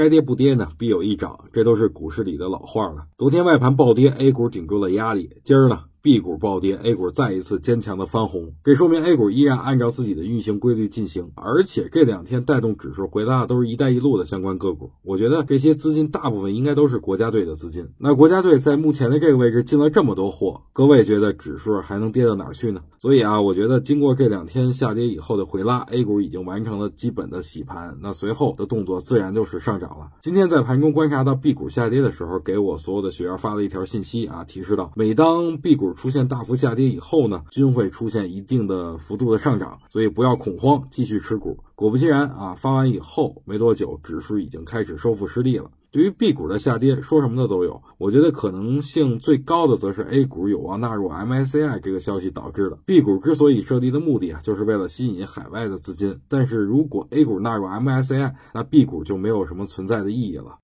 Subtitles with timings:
[0.00, 3.04] 该跌不跌呢，必有一涨，这都是股市里的老话了。
[3.18, 14.90] 昨天外盘暴跌，A 股顶住了压力，今儿呢？B 股暴跌，A 股再一次坚强的翻红，这说明 A 股依然按照自己的运行规律进行，而且这两天带动指数回拉的都是一带一路的相关个股。
[15.02, 17.88] 我觉得这些资金大部分应该都是国家队的资金。
[17.98, 22.80] 那国家队在目前的这个位置进了这么多货，各位觉得指数还能跌到哪儿去呢？
[22.98, 30.10] 所以啊，我觉得经过这两天下跌以后的回拉，A 股已经完成了基本的洗盘，那随后的动作自然就是上涨了。
[30.22, 41.56] 今天在盘中观察到 B 股下跌的时候，给我所有的学员发了一条信息啊，提示到每当 B 股出现大幅下跌以后呢，均会出现一定的幅度的上涨，所以不要恐慌，继续持股。
[41.74, 45.70] 果不其然啊，发完以后没多久，指数已经开始收复失地了。
[45.92, 47.82] 对于 B 股的下跌，说什么的都有。
[47.98, 52.78] 我觉得可能性最高的，则是 A 股有望纳入 MSCI 这个消息导致的。
[52.86, 56.20] B 股之所以设立的目的啊，就是为了吸引海外的资金。
[56.28, 60.58] 但是如果 A 股纳入 MSCI，那 B 股就没有什么存在的意义了。